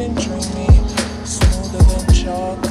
[0.00, 0.68] and dreamy,
[1.24, 2.69] smoother than chalk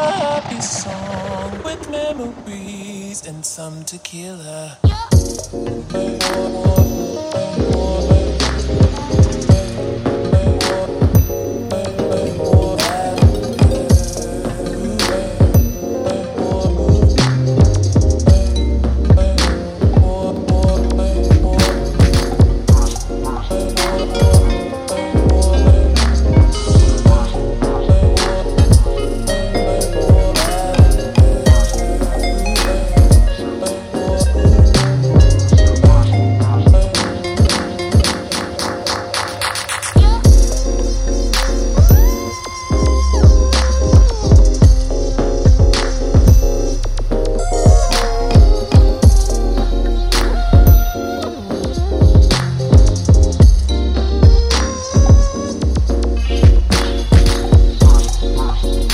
[0.00, 4.78] happy song with memories and some tequila.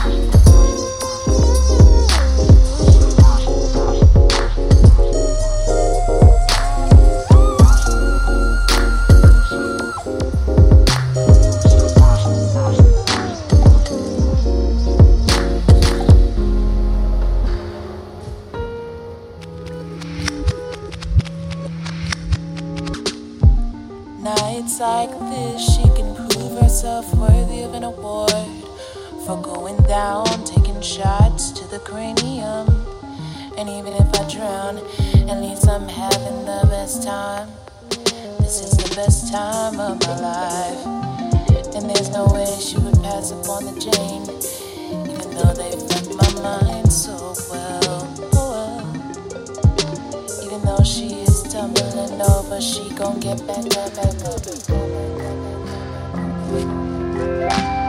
[0.00, 0.16] Nights
[24.80, 28.30] like this, she can prove herself worthy of an award
[29.26, 29.59] for going
[29.90, 32.68] down, taking shots to the cranium.
[33.58, 34.78] And even if I drown,
[35.28, 37.48] at least I'm having the best time.
[38.38, 40.86] This is the best time of my life.
[41.74, 44.22] And there's no way she would pass up on the Jane,
[45.10, 48.06] even though they fucked my mind so well.
[48.34, 48.78] Oh well.
[50.46, 54.14] Even though she is tumbling over, she gon' get back up, back
[57.66, 57.79] up.